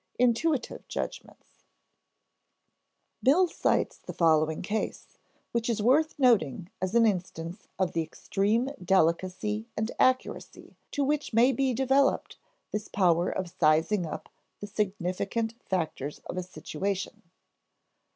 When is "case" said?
4.63-5.19